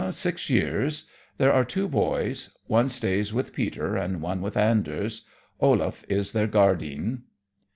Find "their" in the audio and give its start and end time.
6.31-6.47